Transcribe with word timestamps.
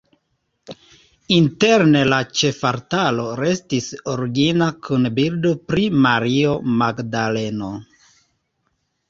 Interne 1.33 1.99
la 2.13 2.17
ĉefaltaro 2.39 3.25
restis 3.41 3.91
origina 4.15 4.71
kun 4.89 5.07
bildo 5.21 5.53
pri 5.69 5.85
Mario 6.09 6.57
Magdaleno. 6.81 7.71